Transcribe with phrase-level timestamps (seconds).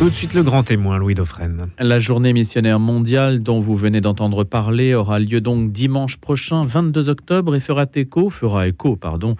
[0.00, 1.64] Tout de suite le grand témoin, Louis Dauphren.
[1.78, 7.10] La journée missionnaire mondiale dont vous venez d'entendre parler aura lieu donc dimanche prochain, 22
[7.10, 9.36] octobre, et fera écho, fera écho, pardon,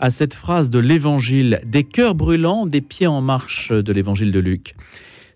[0.00, 4.40] à cette phrase de l'Évangile des cœurs brûlants, des pieds en marche de l'Évangile de
[4.40, 4.74] Luc.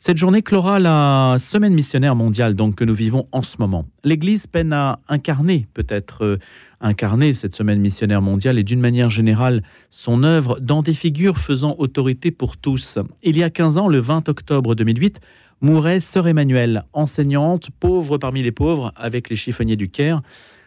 [0.07, 3.87] Cette journée clora la semaine missionnaire mondiale donc que nous vivons en ce moment.
[4.05, 6.39] L'Église peine à incarner peut-être euh,
[6.83, 11.75] incarner cette semaine missionnaire mondiale et d'une manière générale son œuvre dans des figures faisant
[11.79, 12.99] autorité pour tous.
[13.23, 15.21] Il y a 15 ans, le 20 octobre 2008,
[15.63, 20.21] mourait Sœur Emmanuelle, enseignante, pauvre parmi les pauvres, avec les chiffonniers du Caire.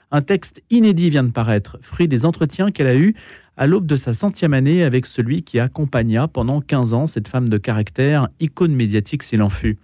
[0.09, 3.13] Un texte inédit vient de paraître, fruit des entretiens qu'elle a eus
[3.57, 7.49] à l'aube de sa centième année avec celui qui accompagna pendant 15 ans cette femme
[7.49, 9.79] de caractère, icône médiatique s'il en fut.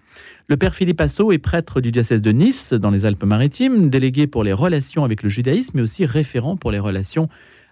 [0.47, 4.43] Le père Philippe Assot est prêtre du diocèse de Nice, dans les Alpes-Maritimes, délégué pour
[4.43, 7.29] les relations avec le judaïsme, mais aussi référent pour les relations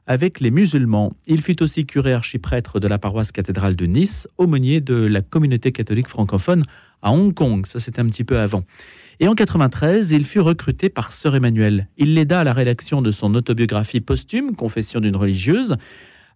[0.08, 1.14] avec les musulmans.
[1.28, 5.72] Il fut aussi curé archiprêtre de la paroisse cathédrale de Nice, aumônier de la communauté
[5.72, 6.64] catholique francophone
[7.04, 7.68] à Hong Kong.
[7.68, 8.64] Ça, c'était un petit peu avant.
[9.24, 11.88] Et en 93, il fut recruté par Sœur Emmanuel.
[11.96, 15.76] Il l'aida à la rédaction de son autobiographie posthume, Confession d'une religieuse,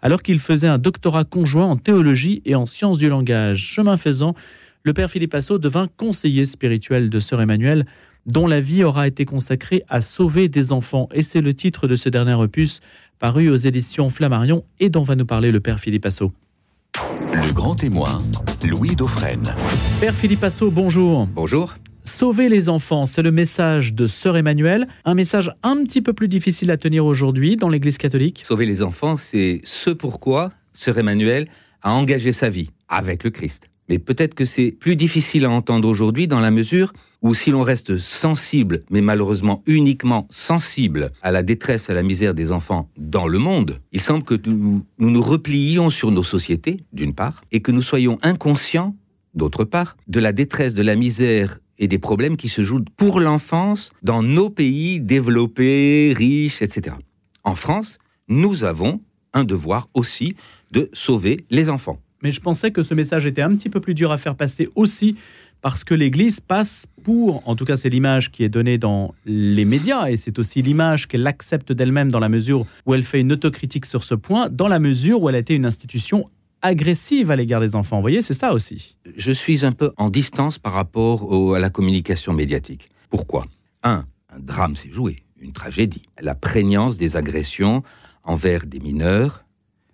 [0.04, 3.60] alors qu'il faisait un doctorat conjoint en théologie et en sciences du langage.
[3.60, 4.36] Chemin faisant,
[4.84, 7.88] le père Philippe Assot devint conseiller spirituel de sœur Emmanuel,
[8.28, 11.10] dont la vie aura été consacrée à sauver des enfants.
[11.12, 12.82] Et c'est le titre de ce dernier opus,
[13.18, 16.32] paru aux éditions Flammarion, et dont va nous parler le père Philippe Assot.
[17.34, 18.20] Le grand témoin,
[18.70, 19.42] Louis Dauphren.
[20.00, 21.28] Père Philippe Assot, bonjour.
[21.34, 21.74] Bonjour.
[22.08, 26.28] Sauver les enfants, c'est le message de Sœur Emmanuel, un message un petit peu plus
[26.28, 28.44] difficile à tenir aujourd'hui dans l'Église catholique.
[28.46, 31.48] Sauver les enfants, c'est ce pourquoi Sœur Emmanuel
[31.82, 33.70] a engagé sa vie avec le Christ.
[33.90, 37.64] Mais peut-être que c'est plus difficile à entendre aujourd'hui dans la mesure où si l'on
[37.64, 43.28] reste sensible, mais malheureusement uniquement sensible à la détresse, à la misère des enfants dans
[43.28, 47.62] le monde, il semble que nous nous, nous replions sur nos sociétés, d'une part, et
[47.62, 48.96] que nous soyons inconscients,
[49.34, 53.20] d'autre part, de la détresse, de la misère et des problèmes qui se jouent pour
[53.20, 56.96] l'enfance dans nos pays développés, riches, etc.
[57.44, 59.02] En France, nous avons
[59.34, 60.36] un devoir aussi
[60.72, 63.94] de sauver les enfants mais je pensais que ce message était un petit peu plus
[63.94, 65.16] dur à faire passer aussi
[65.62, 69.64] parce que l'Église passe pour, en tout cas c'est l'image qui est donnée dans les
[69.64, 73.32] médias, et c'est aussi l'image qu'elle accepte d'elle-même dans la mesure où elle fait une
[73.32, 76.28] autocritique sur ce point, dans la mesure où elle a été une institution
[76.66, 77.98] agressive à l'égard des enfants.
[77.98, 78.98] Vous voyez, c'est ça aussi.
[79.16, 82.90] Je suis un peu en distance par rapport à la communication médiatique.
[83.10, 83.46] Pourquoi?
[83.84, 86.04] Un, un drame s'est joué, une tragédie.
[86.20, 87.84] La prégnance des agressions
[88.24, 89.46] envers des mineurs,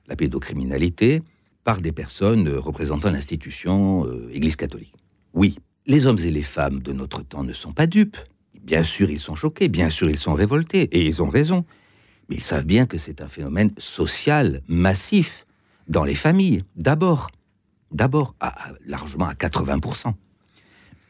[0.08, 1.22] la pédocriminalité,
[1.64, 4.96] par des personnes euh, représentant l'institution euh, Église catholique.
[5.34, 8.18] Oui, les hommes et les femmes de notre temps ne sont pas dupes.
[8.64, 11.66] Bien sûr, ils sont choqués, bien sûr, ils sont révoltés, et ils ont raison.
[12.30, 15.46] Mais ils savent bien que c'est un phénomène social, massif,
[15.88, 17.30] dans les familles, d'abord.
[17.92, 18.36] D'abord,
[18.86, 20.14] largement à 80%.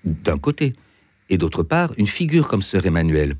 [0.04, 0.74] D'un côté.
[1.30, 3.36] Et d'autre part, une figure comme Sœur Emmanuel,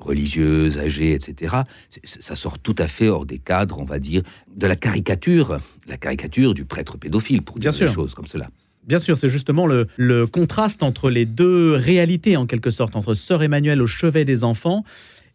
[0.00, 1.54] religieuse, âgée, etc.,
[2.02, 4.22] ça sort tout à fait hors des cadres, on va dire,
[4.56, 8.50] de la caricature, la caricature du prêtre pédophile, pour dire des choses comme cela.
[8.82, 13.14] Bien sûr, c'est justement le, le, contraste entre les deux réalités, en quelque sorte, entre
[13.14, 14.84] Sœur Emmanuelle au chevet des enfants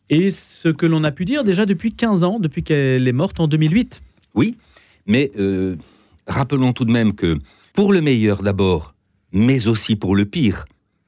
[0.09, 3.39] et ce que l'on a pu dire déjà depuis 15 ans, depuis qu'elle est morte
[3.39, 4.01] en 2008.
[4.33, 4.57] Oui,
[5.09, 5.75] mais euh,
[6.25, 7.37] rappelons tout de même que
[7.73, 8.95] pour le meilleur d'abord,
[9.33, 10.63] mais aussi pour le pire,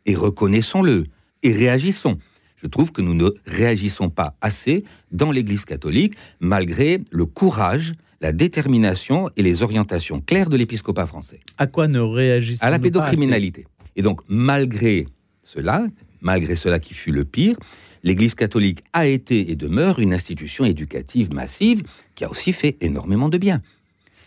[0.06, 1.06] et reconnaissons-le,
[1.44, 2.17] et réagissons
[2.61, 8.31] je trouve que nous ne réagissons pas assez dans l'Église catholique, malgré le courage, la
[8.31, 11.40] détermination et les orientations claires de l'épiscopat français.
[11.57, 13.66] À quoi ne réagissons-nous À la pédocriminalité.
[13.95, 15.07] Et donc, malgré
[15.44, 15.88] cela,
[16.22, 17.56] malgré cela qui fut le pire,
[18.03, 21.81] l'Église catholique a été et demeure une institution éducative massive
[22.13, 23.61] qui a aussi fait énormément de bien.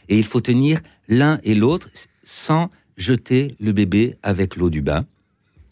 [0.09, 1.89] Et il faut tenir l'un et l'autre
[2.23, 5.05] sans jeter le bébé avec l'eau du bain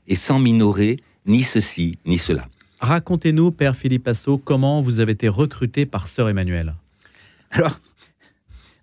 [0.08, 2.48] et sans minorer ni ceci ni cela.
[2.80, 6.74] Racontez-nous, Père Philippe Assot, comment vous avez été recruté par Sœur Emmanuel.
[7.52, 7.78] Alors,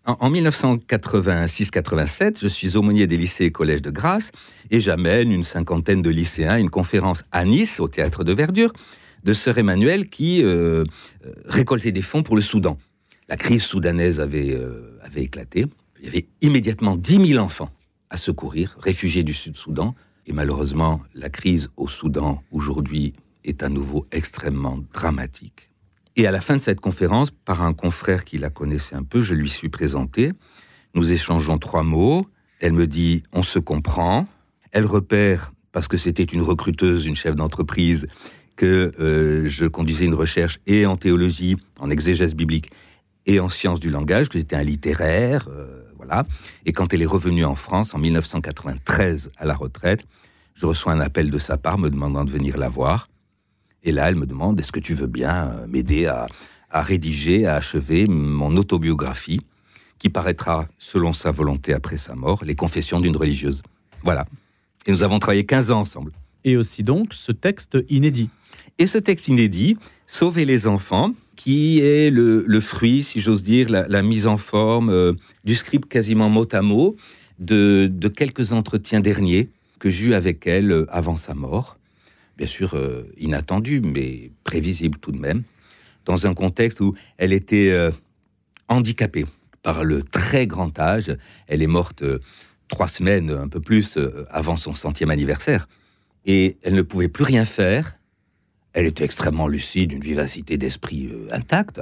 [0.05, 4.31] en, 1986-87, je suis aumônier des lycées et collèges de Grasse
[4.71, 8.71] et j'amène une cinquantaine de lycéens à une conférence à Nice, au théâtre de Verdure,
[9.23, 10.85] de Sœur Emmanuel qui euh,
[11.25, 12.77] euh, récoltait des fonds pour le Soudan.
[13.29, 15.67] La crise soudanaise avait, euh, avait éclaté.
[15.99, 17.69] Il y avait immédiatement 10 000 enfants
[18.09, 19.93] à secourir, réfugiés du Sud-Soudan.
[20.25, 25.69] Et malheureusement, la crise au Soudan aujourd'hui est à nouveau extrêmement dramatique.
[26.15, 29.21] Et à la fin de cette conférence, par un confrère qui la connaissait un peu,
[29.21, 30.31] je lui suis présenté.
[30.95, 32.25] Nous échangeons trois mots.
[32.59, 34.27] Elle me dit on se comprend.
[34.71, 38.07] Elle repère, parce que c'était une recruteuse, une chef d'entreprise,
[38.55, 42.71] que euh, je conduisais une recherche et en théologie, en exégèse biblique,
[43.29, 46.25] et en sciences du langage, que j'étais un littéraire, euh, voilà.
[46.65, 50.01] Et quand elle est revenue en France en 1993 à la retraite,
[50.55, 53.07] je reçois un appel de sa part me demandant de venir la voir.
[53.83, 56.25] Et là, elle me demande est-ce que tu veux bien euh, m'aider à,
[56.71, 59.41] à rédiger, à achever mon autobiographie,
[59.99, 63.61] qui paraîtra, selon sa volonté après sa mort, Les Confessions d'une religieuse.
[64.03, 64.25] Voilà.
[64.87, 66.13] Et nous avons travaillé 15 ans ensemble.
[66.45, 68.31] Et aussi donc ce texte inédit.
[68.79, 69.77] Et ce texte inédit,
[70.11, 75.13] Sauver les enfants, qui est le, fruit, si j'ose dire, la, mise en forme euh,
[75.45, 76.97] du script quasiment mot à mot
[77.39, 79.47] de, quelques entretiens derniers
[79.79, 81.77] que eu avec elle euh, avant sa mort.
[82.37, 85.43] Bien sûr, euh, inattendu, mais prévisible tout de même,
[86.03, 87.89] dans un contexte où elle était
[88.67, 89.25] handicapée
[89.63, 91.15] par le très grand âge.
[91.47, 92.03] Elle est morte
[92.67, 93.97] trois semaines, un peu plus,
[94.29, 95.69] avant son centième anniversaire.
[96.25, 97.95] Et elle ne pouvait plus rien faire.
[98.73, 101.81] Elle était extrêmement lucide, une vivacité d'esprit euh, intacte.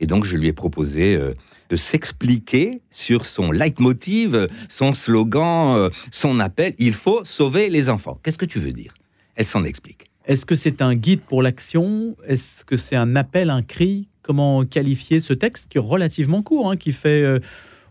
[0.00, 1.34] Et donc, je lui ai proposé euh,
[1.68, 6.74] de s'expliquer sur son leitmotiv, son slogan, euh, son appel.
[6.78, 8.18] Il faut sauver les enfants.
[8.22, 8.94] Qu'est-ce que tu veux dire?
[9.36, 10.10] Elle s'en explique.
[10.24, 12.16] Est-ce que c'est un guide pour l'action?
[12.26, 14.08] Est-ce que c'est un appel, un cri?
[14.22, 17.38] Comment qualifier ce texte qui est relativement court, hein, qui fait euh,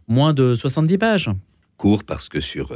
[0.08, 1.30] moins de 70 pages?
[1.78, 2.74] Court parce que sur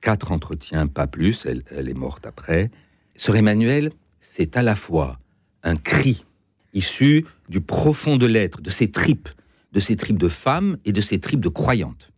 [0.00, 2.70] quatre entretiens, pas plus, elle, elle est morte après.
[3.16, 3.90] Sœur Emmanuel,
[4.24, 5.18] c'est à la fois
[5.62, 6.24] un cri
[6.72, 9.28] issu du profond de l'être, de ses tripes,
[9.72, 12.10] de ses tripes de femme et de ses tripes de croyante.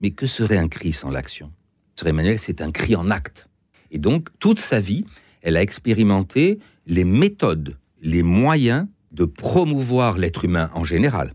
[0.00, 1.52] Mais que serait un cri sans l'action?
[1.94, 3.48] Sœur Emmanuel, c'est un cri en acte.
[3.92, 5.04] Et donc, toute sa vie,
[5.42, 11.34] elle a expérimenté les méthodes, les moyens de promouvoir l'être humain en général.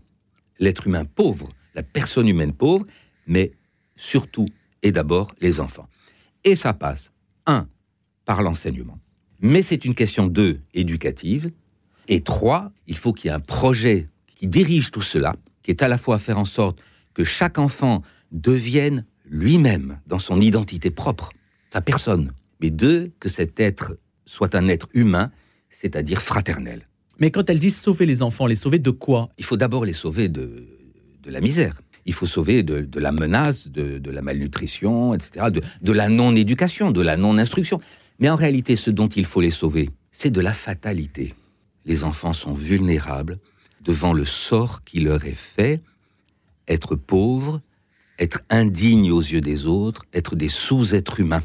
[0.58, 2.86] L'être humain pauvre, la personne humaine pauvre,
[3.26, 3.52] mais
[3.96, 4.46] surtout
[4.82, 5.88] et d'abord les enfants.
[6.44, 7.10] Et ça passe,
[7.46, 7.68] un,
[8.26, 8.98] par l'enseignement.
[9.40, 11.50] Mais c'est une question, deux, éducative.
[12.08, 15.82] Et trois, il faut qu'il y ait un projet qui dirige tout cela, qui est
[15.82, 16.78] à la fois à faire en sorte
[17.14, 18.02] que chaque enfant
[18.32, 21.30] devienne lui-même dans son identité propre,
[21.72, 22.32] sa personne.
[22.60, 23.96] Mais deux, que cet être
[24.26, 25.30] soit un être humain,
[25.70, 26.86] c'est-à-dire fraternel.
[27.18, 29.30] Mais quand elle dit sauver les enfants, les sauver de quoi?
[29.38, 30.66] Il faut d'abord les sauver de,
[31.22, 31.80] de la misère.
[32.06, 36.08] Il faut sauver de, de la menace, de, de, la malnutrition, etc., de, de la
[36.08, 37.80] non-éducation, de la non-instruction.
[38.20, 41.34] Mais en réalité, ce dont il faut les sauver, c'est de la fatalité.
[41.86, 43.38] Les enfants sont vulnérables
[43.80, 45.80] devant le sort qui leur est fait,
[46.68, 47.62] être pauvres,
[48.18, 51.42] être indignes aux yeux des autres, être des sous-êtres humains,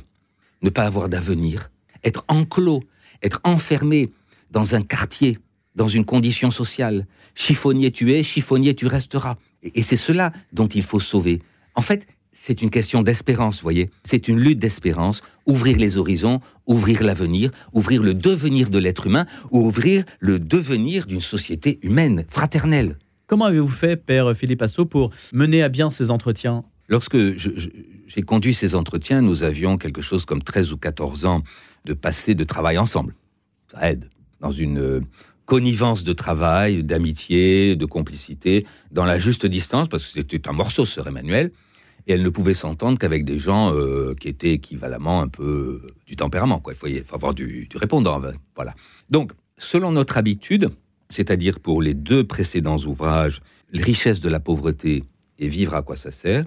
[0.62, 1.72] ne pas avoir d'avenir,
[2.04, 2.83] être enclos,
[3.24, 4.12] être enfermé
[4.51, 5.39] dans un quartier,
[5.75, 7.07] dans une condition sociale.
[7.33, 9.38] Chiffonnier tu es, chiffonnier tu resteras.
[9.63, 11.42] Et, c'est cela dont il faut sauver.
[11.74, 12.07] En fait,
[12.38, 13.90] c'est une question d'espérance, voyez.
[14.04, 15.24] C'est une lutte d'espérance.
[15.48, 21.22] Ouvrir les horizons, ouvrir l'avenir, ouvrir le devenir de l'être humain, ouvrir le devenir d'une
[21.22, 22.98] société humaine, fraternelle.
[23.26, 26.66] Comment avez-vous fait, Père Philippe Assot, pour mener à bien ces entretiens?
[26.90, 31.42] Lorsque j'ai conduit ces entretiens, nous avions quelque chose comme 13 ou 14 ans
[31.86, 33.16] de passé de travail ensemble.
[33.72, 34.10] Ça aide.
[34.42, 35.02] Dans une euh,
[35.46, 40.86] connivence de travail, d'amitié, de complicité, dans la juste distance, parce que c'était un morceau,
[40.86, 41.52] sœur Emmanuel,
[42.07, 45.88] et elle ne pouvait s'entendre qu'avec des gens euh, qui étaient équivalemment un peu euh,
[46.06, 46.60] du tempérament.
[46.60, 46.74] Quoi.
[46.86, 48.22] Il, faut, avoir du, du répondant.
[48.56, 48.75] Voilà.
[49.10, 50.69] Donc, selon notre habitude,
[51.10, 53.42] c'est-à-dire pour les deux précédents ouvrages,
[53.72, 55.04] Les richesses de la pauvreté
[55.40, 56.46] et Vivre à quoi ça sert,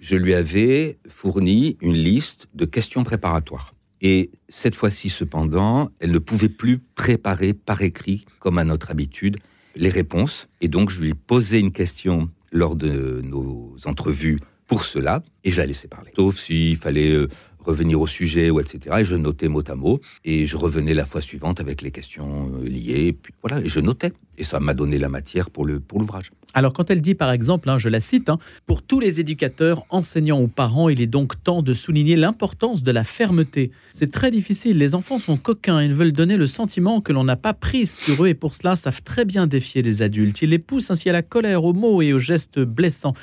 [0.00, 3.74] je lui avais fourni une liste de questions préparatoires.
[4.02, 9.38] Et cette fois-ci, cependant, elle ne pouvait plus préparer par écrit, comme à notre habitude,
[9.74, 10.48] les réponses.
[10.60, 15.58] Et donc, je lui posais une question lors de nos entrevues pour cela, et je
[15.60, 16.10] la laissais parler.
[16.16, 17.28] Sauf s'il fallait euh,
[17.66, 18.96] revenir au sujet, ou etc.
[19.00, 22.50] Et je notais mot à mot, et je revenais la fois suivante avec les questions
[22.54, 24.12] euh, liées, et puis voilà, et je notais.
[24.38, 26.30] Et ça m'a donné la matière pour pour l'ouvrage.
[26.52, 29.84] Alors quand elle dit par exemple, hein, je la cite, hein, pour tous les éducateurs,
[29.90, 33.70] enseignants ou parents, il est donc temps de souligner l'importance de la fermeté.
[33.90, 37.36] C'est très difficile, les enfants sont coquins, ils veulent donner le sentiment que l'on n'a
[37.36, 40.42] pas prise sur eux et pour cela savent très bien défier les adultes.
[40.42, 43.14] Ils les poussent ainsi à la colère, aux mots et aux gestes blessants.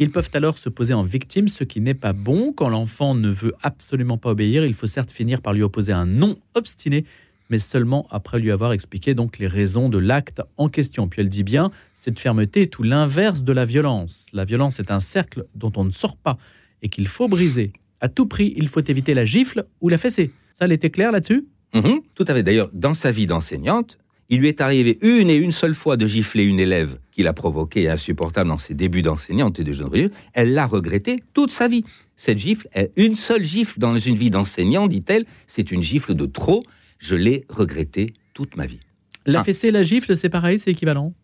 [0.00, 2.52] Ils peuvent alors se poser en victime, ce qui n'est pas bon.
[2.52, 6.06] Quand l'enfant ne veut absolument pas obéir, il faut certes finir par lui opposer un
[6.06, 7.04] non obstiné,
[7.50, 11.08] mais seulement après lui avoir expliqué donc les raisons de l'acte en question.
[11.08, 14.26] Puis elle dit bien, cette fermeté est tout l'inverse de la violence.
[14.32, 16.38] La violence est un cercle dont on ne sort pas
[16.82, 17.72] et qu'il faut briser.
[18.00, 20.30] À tout prix, il faut éviter la gifle ou la fessée.
[20.52, 21.46] Ça, elle était claire là-dessus?
[21.74, 21.80] Mmh,
[22.16, 22.44] Tout à fait.
[22.44, 26.06] D'ailleurs, dans sa vie d'enseignante, il lui est arrivé une et une seule fois de
[26.06, 30.12] gifler une élève qui l'a provoqué insupportable dans ses débuts d'enseignante et de jeune religieux.
[30.34, 31.84] Elle l'a regretté toute sa vie.
[32.16, 36.62] Cette gifle, une seule gifle dans une vie d'enseignant, dit-elle, c'est une gifle de trop.
[36.98, 38.80] Je l'ai regretté toute ma vie.
[39.24, 39.44] La ah.
[39.44, 41.14] fessée et la gifle, c'est pareil, c'est équivalent?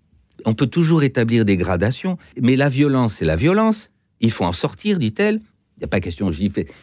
[0.44, 3.90] On peut toujours établir des gradations, mais la violence, c'est la violence.
[4.20, 5.40] Il faut en sortir, dit-elle.
[5.76, 6.36] Il n'y a pas question de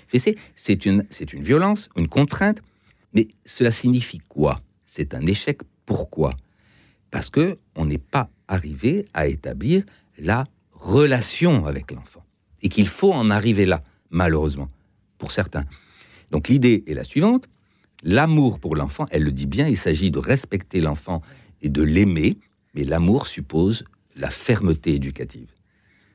[0.07, 0.37] fessé.
[0.55, 2.61] C'est une, c'est une violence, une contrainte.
[3.13, 4.61] Mais cela signifie quoi?
[4.85, 5.61] C'est un échec.
[5.85, 6.31] Pourquoi?
[7.09, 9.83] Parce que on n'est pas arrivé à établir
[10.17, 12.23] la relation avec l'enfant.
[12.61, 14.69] Et qu'il faut en arriver là, malheureusement,
[15.17, 15.65] pour certains.
[16.31, 17.47] Donc l'idée est la suivante.
[18.03, 21.21] L'amour pour l'enfant, elle le dit bien, il s'agit de respecter l'enfant
[21.61, 22.37] et de l'aimer,
[22.73, 23.83] mais l'amour suppose
[24.15, 25.49] la fermeté éducative.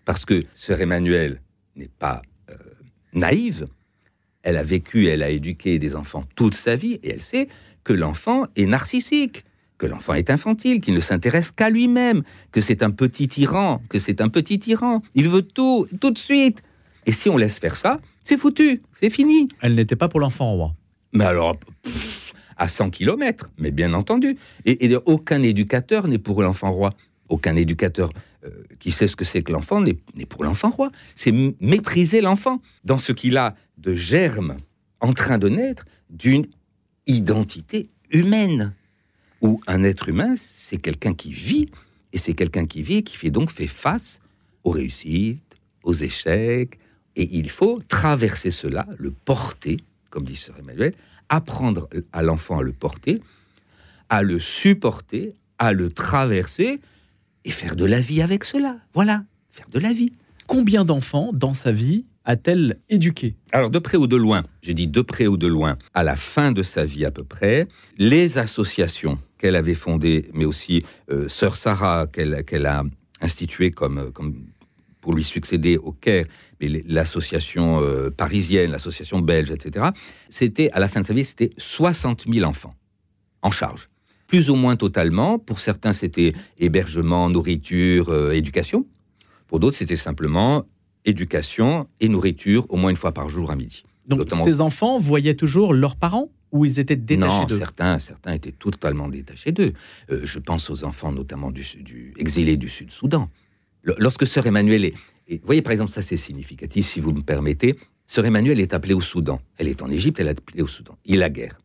[0.04, 1.40] Parce que sœur Emmanuel
[1.76, 2.54] n'est pas euh,
[3.12, 3.68] naïve,
[4.42, 7.49] elle a vécu, elle a éduqué des enfants toute sa vie, et elle sait
[7.85, 9.44] que l'enfant est narcissique,
[9.78, 13.99] que l'enfant est infantile, qu'il ne s'intéresse qu'à lui-même, que c'est un petit tyran, que
[13.99, 15.02] c'est un petit tyran.
[15.14, 16.62] Il veut tout, tout de suite.
[17.04, 19.49] Et si on laisse faire ça, c'est foutu, c'est fini.
[19.61, 20.75] Elle n'était pas pour l'enfant roi.
[21.12, 21.56] Mais alors,
[22.56, 24.37] à 100 km, mais bien entendu.
[24.64, 26.95] Et, aucun éducateur n'est pour l'enfant roi.
[27.28, 28.11] Aucun éducateur
[28.45, 29.97] euh, qui sait ce que c'est que l'enfant n'est
[30.28, 30.90] pour l'enfant roi.
[31.14, 34.56] C'est mépriser l'enfant dans ce qu'il a de germe
[35.00, 36.47] en train de naître d'une
[37.06, 38.73] identité humaine.
[39.43, 41.66] Où un être humain, c'est quelqu'un qui vit,
[42.12, 44.21] et c'est quelqu'un qui vit et qui fait donc fait face
[44.64, 46.78] aux réussites, aux échecs,
[47.16, 49.78] et il faut traverser cela, le porter,
[50.11, 50.95] comme dit Sœur Emmanuel,
[51.28, 53.23] apprendre à l'enfant à le porter,
[54.09, 56.81] à le supporter, à le traverser
[57.45, 58.78] et faire de la vie avec cela.
[58.95, 60.12] Voilà, faire de la vie.
[60.47, 64.88] Combien d'enfants dans sa vie a-t-elle éduqué Alors, de près ou de loin, je dis
[64.88, 67.66] de près ou de loin, à la fin de sa vie à peu près,
[67.97, 72.83] les associations qu'elle avait fondées, mais aussi euh, Sœur Sarah qu'elle a
[73.23, 74.35] instituée comme, comme
[75.00, 76.26] pour lui succéder au Caire,
[76.61, 79.87] mais l'association euh, parisienne, l'association belge, etc.,
[80.28, 82.75] c'était, à la fin de sa vie, c'était 60 000 enfants
[83.42, 83.88] en charge.
[84.26, 85.38] Plus ou moins totalement.
[85.38, 88.85] Pour certains, c'était hébergement, nourriture, euh, éducation.
[89.47, 90.64] Pour d'autres, c'était simplement
[91.06, 93.84] éducation et nourriture au moins une fois par jour à midi.
[94.08, 97.54] Donc ces enfants voyaient toujours leurs parents ou ils étaient détachés d'eux?
[97.54, 99.72] Non, certains, certains étaient totalement détachés d'eux.
[100.10, 103.28] Euh, je pense aux enfants notamment du, du exilés du Sud-Soudan.
[103.82, 104.94] Lorsque sœur Emmanuel est...
[105.28, 107.76] Et, voyez, par exemple, ça c'est significatif, si vous me permettez.
[108.06, 109.40] Sœur Emmanuel est appelée au Soudan.
[109.58, 110.96] Elle est en Égypte, elle est appelée au Soudan.
[111.04, 111.58] Il y a la guerre.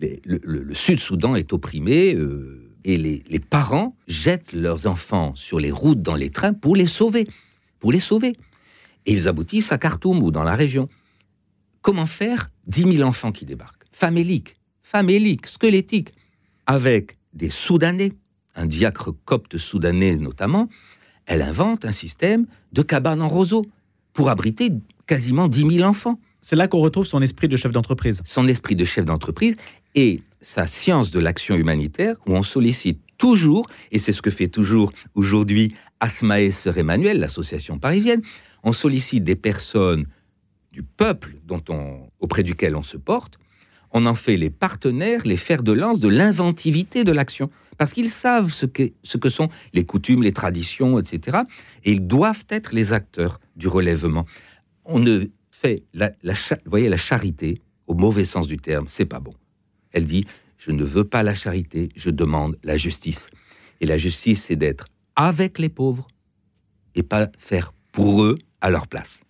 [0.00, 6.00] le, Sud-Soudan est opprimé euh, et les, les, parents jettent leurs enfants sur les routes,
[6.00, 7.28] dans les trains, pour les sauver.
[7.78, 8.34] Pour les sauver.
[9.08, 10.90] Et ils aboutissent à Khartoum ou dans la région.
[11.80, 13.86] Comment faire 10 000 enfants qui débarquent?
[13.90, 16.12] Faméliques, faméliques, squelettiques,
[16.66, 18.12] avec des Soudanais,
[18.54, 20.68] un diacre copte soudanais notamment,
[21.24, 23.64] elle invente un système de cabanes en roseau
[24.12, 24.72] pour abriter
[25.06, 26.20] quasiment 10 000 enfants.
[26.42, 28.20] C'est là qu'on retrouve son esprit de chef d'entreprise.
[28.26, 29.56] Son esprit de chef d'entreprise
[29.94, 34.48] et sa science de l'action humanitaire, où on sollicite toujours, et c'est ce que fait
[34.48, 38.20] toujours aujourd'hui Asmae Sœur Emmanuel, l'association parisienne,
[38.62, 40.06] on sollicite des personnes
[40.72, 43.38] du peuple dont on, auprès duquel on se porte,
[43.92, 48.10] on en fait les partenaires, les fers de lance de l'inventivité de l'action parce qu'ils
[48.10, 51.38] savent ce que, ce que sont les coutumes, les traditions, etc.
[51.84, 54.26] Et ils doivent être les acteurs du relèvement.
[54.84, 56.10] On ne fait la,
[56.66, 59.34] voyez, la charité au mauvais sens du terme, c'est pas bon.
[59.92, 60.26] Elle dit
[60.58, 63.30] je ne veux pas la charité, je demande la justice.
[63.80, 66.08] Et la justice, c'est d'être avec les pauvres
[66.96, 69.22] et pas faire pour eux à leur place.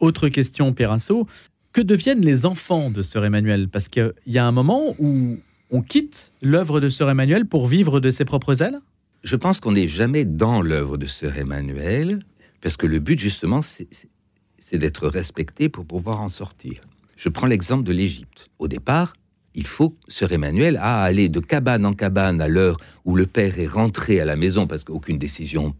[0.00, 1.26] Autre question, Pérasso.
[1.72, 3.68] Que deviennent les enfants de Sœur Emmanuel?
[3.68, 5.36] Parce qu'il y a un moment où
[5.70, 8.78] on quitte l'œuvre de Sœur Emmanuel pour vivre de ses propres ailes?
[9.22, 12.20] Je pense qu'on n'est jamais dans l'œuvre de Sœur Emmanuel,
[12.60, 16.80] parce que le but justement, c'est d'être respecté pour pouvoir en sortir.
[17.16, 18.48] Je prends l'exemple de l'Égypte.
[18.58, 19.14] Au départ,
[19.54, 23.58] il faut, Sœur Emmanuel, à aller de cabane en cabane à l'heure où le père
[23.58, 25.74] est rentré à la maison, parce qu'aucune décision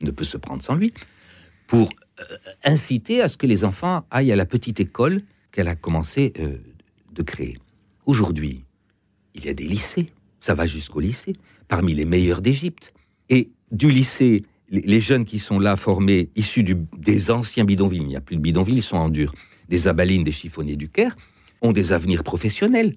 [0.00, 0.92] ne peut se prendre sans lui,
[1.66, 1.90] pour
[2.64, 6.56] inciter à ce que les enfants aillent à la petite école qu'elle a commencé euh,
[7.12, 7.58] de créer.
[8.06, 8.64] Aujourd'hui,
[9.34, 10.12] il y a des lycées.
[10.40, 11.34] Ça va jusqu'au lycée,
[11.68, 12.92] parmi les meilleurs d'Égypte.
[13.28, 18.16] Et du lycée, les, jeunes qui sont là formés, issus des anciens bidonvilles, il n'y
[18.16, 19.34] a plus de bidonvilles, ils sont en dur,
[19.68, 21.16] des abalines, des chiffonniers du Caire,
[21.60, 22.96] ont des avenirs professionnels.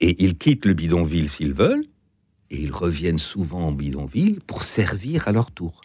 [0.00, 1.84] Et ils quittent le bidonville s'ils veulent,
[2.50, 5.80] et ils reviennent souvent en bidonville pour servir à leur tour.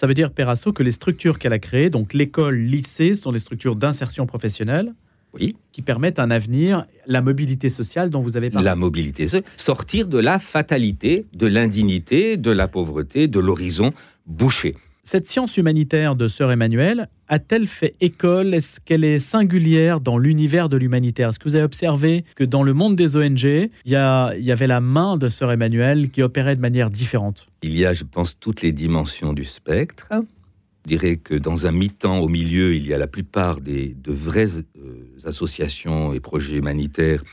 [0.00, 3.38] Ça veut dire, Perasso, que les structures qu'elle a créées, donc l'école, lycée, sont des
[3.38, 4.94] structures d'insertion professionnelle
[5.34, 5.56] oui.
[5.72, 8.64] qui permettent un avenir, la mobilité sociale dont vous avez parlé.
[8.64, 9.26] La mobilité,
[9.56, 13.92] sortir de la fatalité, de l'indignité, de la pauvreté, de l'horizon
[14.24, 14.74] bouché.
[15.02, 18.52] Cette science humanitaire de Sœur Emmanuel a-t-elle fait école?
[18.54, 21.30] Est-ce qu'elle est singulière dans l'univers de l'humanitaire?
[21.30, 24.44] Est-ce que vous avez observé que dans le monde des ONG, il y, a- il
[24.44, 27.48] y avait la main de Sœur Emmanuel qui opérait de manière différente?
[27.62, 30.06] Il y a, je pense, toutes les dimensions du spectre.
[30.12, 34.12] Je dirais que dans un mi-temps, au milieu, il y a la plupart des, de
[34.12, 37.24] vraies euh, associations et projets humanitaires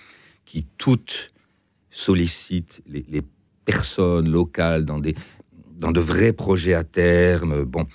[0.45, 1.31] qui toutes
[1.91, 3.21] sollicitent les, les
[3.65, 5.15] personnes locales dans, des,
[5.77, 7.63] dans de vrais projets à terme.
[7.63, 7.85] Bon,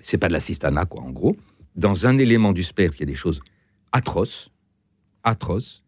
[0.00, 1.36] c'est pas de l'assistanat, quoi, en gros.
[1.76, 3.40] Dans un élément du spectre, il y a des choses
[3.92, 4.50] atroces,
[5.24, 5.82] atroces,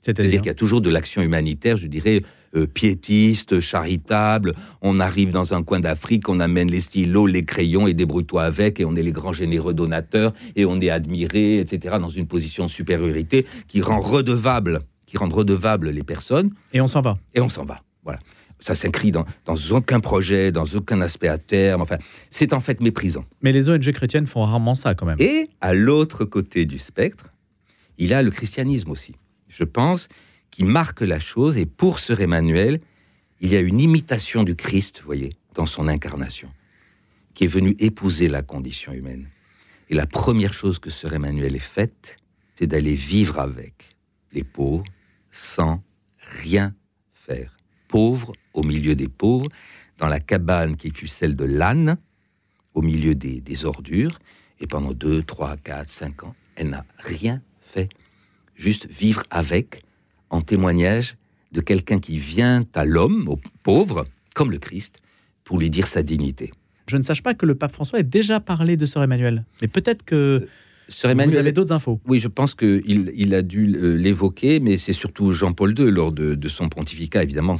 [0.00, 2.22] c'est-à-dire qu'il y a toujours de l'action humanitaire, je dirais,
[2.56, 4.54] euh, piétiste, charitable.
[4.80, 8.80] On arrive dans un coin d'Afrique, on amène les stylos, les crayons et débrouille-toi avec,
[8.80, 12.64] et on est les grands généreux donateurs, et on est admiré, etc., dans une position
[12.64, 17.18] de supériorité qui rend redevable, qui rend redevables les personnes, Et on s'en va.
[17.34, 17.82] et on s'en va.
[18.02, 18.18] Voilà.
[18.60, 21.82] Ça s'inscrit dans, dans aucun projet, dans aucun aspect à terme.
[21.82, 21.98] Enfin,
[22.28, 23.24] c'est en fait méprisant.
[23.42, 25.16] Mais les ONG chrétiennes font rarement ça quand même.
[25.18, 27.32] Et à l'autre côté du spectre,
[27.98, 29.14] il y a le christianisme aussi.
[29.48, 30.08] Je pense
[30.50, 31.56] qui marque la chose.
[31.56, 32.80] Et pour Sœur Emmanuel,
[33.40, 36.50] il y a une imitation du Christ, vous voyez, dans son incarnation,
[37.34, 39.28] qui est venu épouser la condition humaine.
[39.88, 42.16] Et la première chose que Sœur Emmanuel ait faite,
[42.54, 43.96] c'est d'aller vivre avec
[44.32, 44.84] les pauvres
[45.32, 45.82] sans
[46.18, 46.74] rien
[47.14, 47.56] faire.
[47.88, 49.48] Pauvre au milieu des pauvres,
[49.98, 51.96] dans la cabane qui fut celle de l'âne,
[52.74, 54.18] au milieu des, des ordures,
[54.60, 57.88] et pendant 2, 3, 4, 5 ans, elle n'a rien fait.
[58.54, 59.82] Juste vivre avec,
[60.28, 61.16] en témoignage
[61.52, 65.00] de quelqu'un qui vient à l'homme, au pauvre, comme le Christ,
[65.44, 66.52] pour lui dire sa dignité.
[66.86, 69.44] Je ne sache pas que le pape François ait déjà parlé de Sœur Emmanuel.
[69.62, 70.48] Mais peut-être que
[70.88, 72.00] Sœur vous Emmanuel, avez d'autres infos.
[72.06, 76.12] oui, je pense qu'il il a dû euh, l'évoquer, mais c'est surtout Jean-Paul II, lors
[76.12, 77.56] de, de son pontificat, évidemment,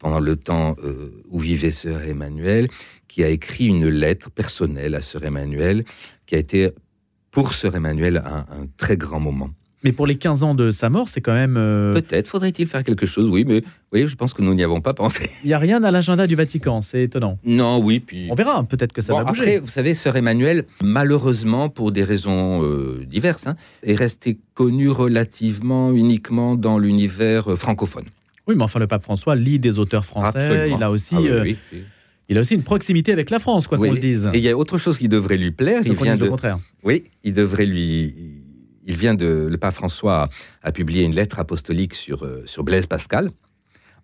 [0.00, 2.66] pendant le temps euh, où vivait Sœur Emmanuel,
[3.06, 5.84] qui a écrit une lettre personnelle à Sœur Emmanuel,
[6.26, 6.70] qui a été,
[7.30, 9.50] pour Sœur Emmanuel, un, un très grand moment.
[9.82, 11.56] Mais pour les 15 ans de sa mort, c'est quand même.
[11.56, 13.62] euh, Peut-être faudrait-il faire quelque chose, oui, mais
[13.94, 15.30] oui, je pense que nous n'y avons pas pensé.
[15.42, 17.38] Il n'y a rien à l'agenda du Vatican, c'est étonnant.
[17.44, 18.28] Non, oui, puis.
[18.30, 19.40] On verra, peut-être que ça Bon, va bouger.
[19.40, 24.90] après, vous savez, Sœur Emmanuel, malheureusement, pour des raisons euh, diverses, hein, est restée connue
[24.90, 28.04] relativement uniquement dans l'univers francophone.
[28.46, 30.38] Oui, mais enfin, le pape François lit des auteurs français.
[30.38, 30.76] Absolument.
[30.76, 31.84] Il a aussi, Ah oui, euh, oui, oui.
[32.28, 34.28] il a aussi une proximité avec la France, quoi qu'on le dise.
[34.32, 35.82] Et il y a autre chose qui devrait lui plaire.
[35.84, 36.58] Il vient dise le de, contraire.
[36.82, 38.14] oui, il devrait lui.
[38.86, 39.46] Il vient de.
[39.50, 40.28] Le pape François a,
[40.68, 43.30] a publié une lettre apostolique sur, euh, sur Blaise Pascal.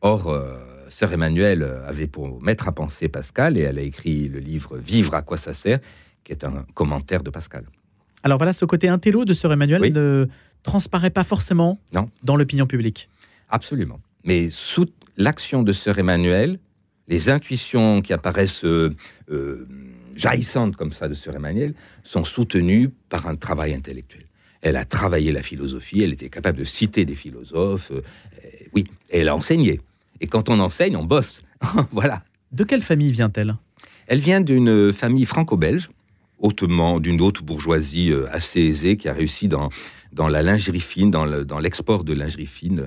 [0.02, 4.38] Or, euh, Sœur Emmanuel avait pour maître à penser Pascal et elle a écrit le
[4.38, 5.80] livre Vivre à quoi ça sert,
[6.22, 7.64] qui est un commentaire de Pascal.
[8.22, 10.26] Alors voilà, ce côté intello de Sœur Emmanuel ne
[10.62, 12.08] transparaît pas forcément Non.
[12.22, 13.08] dans l'opinion publique.
[13.50, 13.98] Absolument.
[14.26, 14.86] Mais sous
[15.16, 16.58] l'action de Sœur Emmanuel,
[17.08, 18.94] les intuitions qui apparaissent euh,
[19.30, 19.66] euh,
[20.16, 24.24] jaillissantes comme ça de Sœur Emmanuel sont soutenues par un travail intellectuel.
[24.62, 28.00] Elle a travaillé la philosophie, elle était capable de citer des philosophes, euh,
[28.74, 29.80] oui, et elle a enseigné.
[30.20, 31.42] Et quand on enseigne, on bosse.
[31.92, 32.24] voilà.
[32.52, 33.56] De quelle famille vient-elle?
[34.08, 35.88] Elle vient d'une famille franco-belge,
[36.38, 39.68] hautement, d'une haute bourgeoisie assez aisée, qui a réussi dans,
[40.12, 42.84] dans la lingerie fine, dans le- dans l'export de lingerie fine.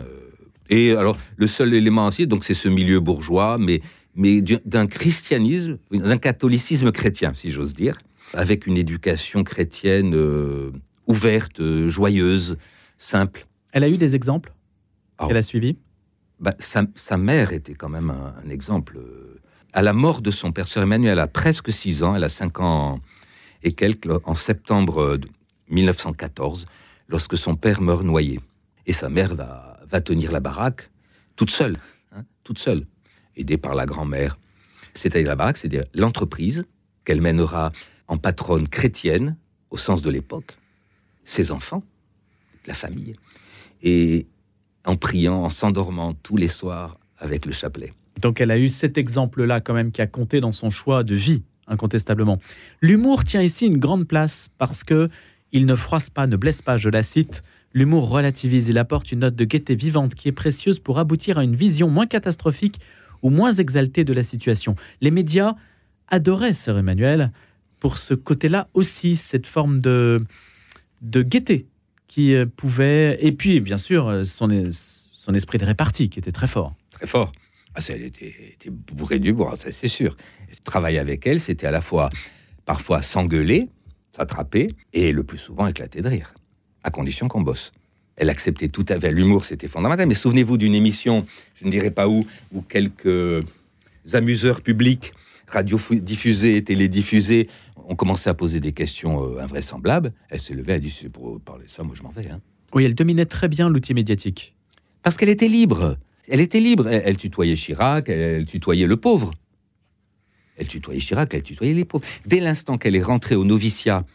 [0.70, 3.82] Et alors, le seul élément aussi, donc c'est ce milieu bourgeois, mais,
[4.16, 8.00] mais du- d'un christianisme, d'un catholicisme chrétien, si j'ose dire,
[8.34, 10.72] avec une éducation chrétienne euh,
[11.08, 12.58] ouverte, euh, joyeuse,
[12.98, 13.48] simple.
[13.72, 14.54] Elle a eu des exemples
[15.18, 15.28] Ah.
[15.28, 15.78] qu'elle a suivis?
[16.40, 18.98] Bah, sa, sa mère était quand même un, un exemple.
[18.98, 19.40] euh,
[19.74, 22.60] À la mort de son père, Sœur Emmanuel a presque 6 ans, elle a 5
[22.60, 23.00] ans
[23.64, 25.28] et quelques, en septembre de
[25.70, 26.66] 1914,
[27.10, 28.40] lorsque son père meurt noyé.
[28.88, 30.89] Et sa mère va, va tenir la baraque
[31.36, 31.78] toute seule,
[32.12, 32.86] hein, toute seule,
[33.36, 34.38] aidée par la grand-mère.
[34.93, 36.65] C'est-à-dire la baraque, c'est-à-dire l'entreprise
[37.06, 37.71] qu'elle mènera
[38.08, 39.38] en patronne chrétienne,
[39.69, 40.58] au sens de l'époque,
[41.23, 41.84] ses enfants,
[42.65, 43.15] la famille,
[43.84, 44.28] et
[44.86, 47.93] en priant, en s'endormant tous les soirs avec le chapelet.
[48.21, 51.15] Donc elle a eu cet exemple-là quand même qui a compté dans son choix de
[51.15, 52.39] vie, incontestablement.
[52.82, 55.10] L'humour tient ici une grande place parce que
[55.52, 57.43] il ne froisse pas, ne blesse pas, je la cite.
[57.74, 61.44] L'humour relativise, il apporte une note de gaieté vivante qui est précieuse pour aboutir à
[61.44, 62.80] une vision moins catastrophique
[63.22, 64.76] ou moins exaltée de la situation.
[65.02, 65.56] Les médias
[66.08, 67.32] adoraient Sœur Emmanuel
[67.80, 70.20] pour ce côté-là aussi, cette forme de,
[71.02, 71.68] de gaieté
[72.08, 73.18] qui euh, pouvait...
[73.22, 76.74] Et puis, bien sûr, euh, son, son esprit de répartie qui était très fort.
[76.92, 77.32] Très fort.
[77.76, 80.18] Ah, elle était, était bourrée du bois, ça c'est sûr.
[80.64, 82.10] Travailler avec elle, c'était à la fois
[82.66, 83.70] parfois s'engueuler,
[84.16, 86.34] s'attraper, et le plus souvent éclater de rire,
[86.84, 87.72] à condition qu'on bosse.
[88.15, 89.12] Elle acceptait tout à fait.
[89.12, 90.08] L'humour, c'était fondamental.
[90.08, 93.46] Mais souvenez-vous d'une émission, je ne dirais pas où, où quelques
[94.13, 95.13] amuseurs publics
[95.48, 97.48] radiodiffusée, télédiffusée.
[97.88, 100.13] On commençait à poser des questions euh, invraisemblables.
[100.30, 102.30] Elle s'est levée, elle a dit pour parler de ça, moi je m'en vais.
[102.30, 102.42] hein.
[102.74, 104.54] Oui, elle dominait très bien l'outil médiatique.
[105.02, 105.98] Parce qu'elle était libre.
[106.28, 106.88] Elle était libre.
[106.88, 109.32] Elle, elle tutoyait Chirac, elle, elle tutoyait le pauvre.
[110.58, 112.06] Elle tutoyait Chirac, elle tutoyait les pauvres.
[112.26, 114.06] Dès l'instant qu'elle est rentrée au noviciat,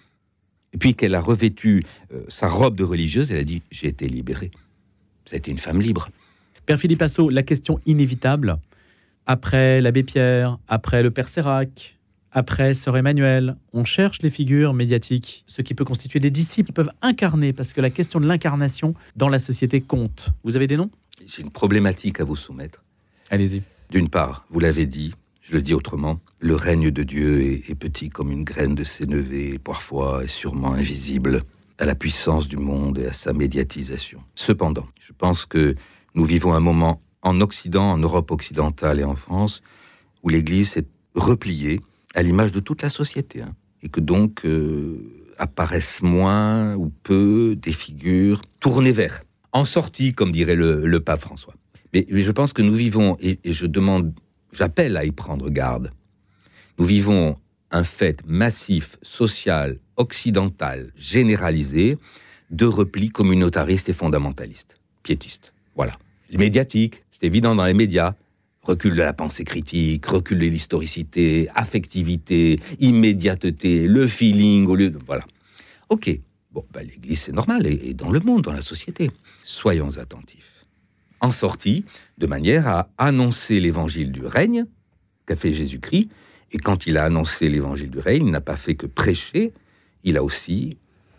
[0.74, 1.82] et puis qu'elle a revêtu
[2.12, 4.50] euh, sa robe de religieuse, elle a dit J'ai été libérée.
[5.24, 6.10] C'était une femme libre.
[6.66, 8.58] Père Philippe Assot, la question inévitable,
[9.26, 11.98] après l'abbé Pierre, après le Père Sérac,
[12.32, 16.72] après Sœur Emmanuel, on cherche les figures médiatiques, ce qui peut constituer des disciples qui
[16.72, 20.30] peuvent incarner, parce que la question de l'incarnation dans la société compte.
[20.42, 20.90] Vous avez des noms?
[21.26, 22.82] J'ai une problématique à vous soumettre.
[23.30, 23.62] Allez-y.
[23.90, 28.08] D'une part, vous l'avez dit, je le dis autrement, le règne de Dieu est, petit
[28.08, 31.42] comme une graine de sénévé, parfois et sûrement invisible
[31.78, 34.22] à la puissance du monde et à sa médiatisation.
[34.34, 35.74] Cependant, je pense que
[36.14, 39.60] nous vivons un moment en Occident, en Europe occidentale et en France,
[40.22, 41.80] où l'Église s'est repliée
[42.14, 47.54] à l'image de toute la société, hein, et que donc euh, apparaissent moins ou peu
[47.54, 51.54] des figures tournées vers, en sortie, comme dirait le, pape François.
[51.92, 54.14] Mais, je pense que nous vivons, et je demande,
[54.54, 55.90] j'appelle à y prendre garde,
[56.78, 57.36] nous vivons
[57.70, 61.98] un fait massif, social, occidental, généralisé,
[62.50, 65.52] de repli communautariste et fondamentaliste, piétiste.
[65.74, 65.98] Voilà.
[66.30, 68.14] Les médiatiques, c'est évident dans les médias,
[68.62, 74.98] recul de la pensée critique, recul de l'historicité, affectivité, immédiateté, le feeling au lieu de...
[75.04, 75.24] Voilà.
[75.88, 76.18] Ok,
[76.52, 79.10] bon, ben, l'Église c'est normal, et dans le monde, dans la société.
[79.42, 80.53] Soyons attentifs.
[81.24, 81.86] En sortie,
[82.18, 84.66] de manière à annoncer l'évangile du règne
[85.24, 86.10] qu'a fait Jésus-Christ,
[86.52, 89.54] et quand il a annoncé l'évangile du règne, il n'a pas fait que prêcher,
[90.04, 90.76] il a aussi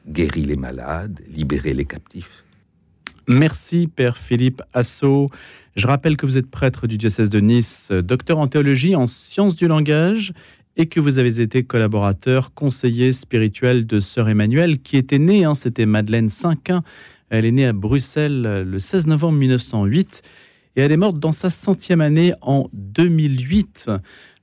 [0.07, 2.43] guéri les malades, libéré les captifs.
[3.27, 5.31] Merci, Père Philippe Assot.
[5.75, 9.55] Je rappelle que vous êtes prêtre du diocèse de Nice, docteur en théologie, en sciences
[9.55, 10.33] du langage,
[10.77, 15.55] et que vous avez été collaborateur, conseiller spirituel de Sœur Emmanuel, qui était née, hein,
[15.55, 16.83] c'était Madeleine Cinquin.
[17.29, 20.21] Elle est née à Bruxelles le 16 novembre 1908
[20.75, 23.89] et elle est morte dans sa centième année en 2008.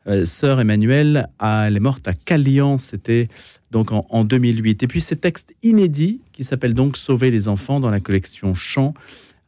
[0.09, 3.29] Euh, Sœur Emmanuel, ah, elle est morte à Callian, c'était
[3.71, 4.83] donc en, en 2008.
[4.83, 8.95] Et puis ces textes inédits qui s'appellent donc Sauver les enfants dans la collection Chants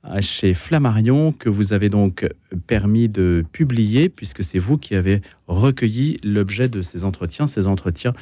[0.05, 2.29] euh, chez Flammarion que vous avez donc
[2.67, 8.13] permis de publier puisque c'est vous qui avez recueilli l'objet de ces entretiens, ces entretiens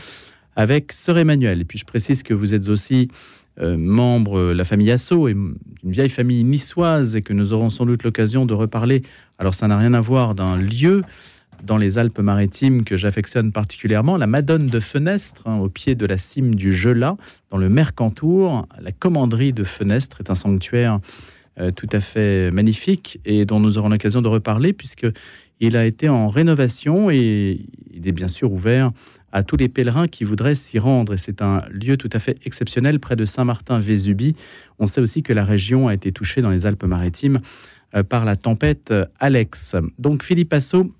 [0.57, 1.61] avec Sœur Emmanuel.
[1.61, 3.09] Et puis je précise que vous êtes aussi
[3.61, 7.71] euh, membre de la famille Asso, et une vieille famille niçoise, et que nous aurons
[7.71, 9.03] sans doute l'occasion de reparler.
[9.38, 11.03] Alors ça n'a rien à voir d'un lieu
[11.62, 16.19] dans les Alpes-Maritimes que j'affectionne particulièrement, la Madone de Fenestre, hein, au pied de la
[16.19, 17.17] cime du Gelat,
[17.51, 18.67] dans le Mercantour.
[18.81, 21.01] La commanderie de Fenestre est un sanctuaire
[21.61, 25.07] euh, tout à fait magnifique et dont nous aurons l'occasion de reparler puisque
[25.61, 27.61] il a été en rénovation et
[27.93, 28.91] il est bien sûr ouvert
[29.33, 31.14] à tous les pèlerins qui voudraient s'y rendre.
[31.14, 34.37] Et c'est un lieu tout à fait exceptionnel près de Saint-Martin-Vésubie.
[34.79, 37.40] On sait aussi que la région a été touchée dans les Alpes-Maritimes
[37.95, 39.77] euh, par la tempête euh, Alex.
[39.99, 40.92] Donc Philippe Assot,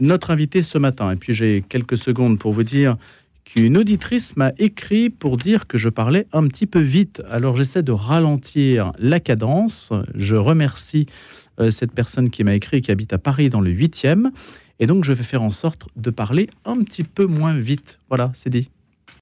[0.00, 1.12] notre invité ce matin.
[1.12, 2.96] Et puis j'ai quelques secondes pour vous dire
[3.44, 7.22] qu'une auditrice m'a écrit pour dire que je parlais un petit peu vite.
[7.30, 9.92] Alors j'essaie de ralentir la cadence.
[10.14, 11.06] Je remercie
[11.60, 14.30] euh, cette personne qui m'a écrit qui habite à Paris dans le 8e.
[14.80, 17.98] Et donc je vais faire en sorte de parler un petit peu moins vite.
[18.08, 18.70] Voilà, c'est dit.